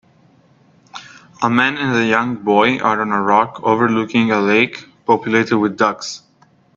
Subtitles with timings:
[1.43, 5.77] A man and a young boy are on a rock overlooking a lake populated with
[5.77, 6.23] ducks